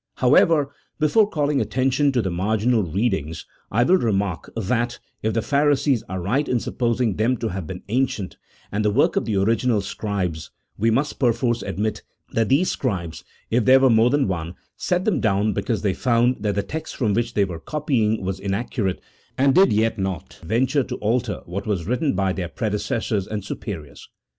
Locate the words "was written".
21.67-22.15